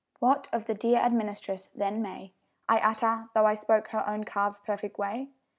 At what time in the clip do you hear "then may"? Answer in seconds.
1.75-2.33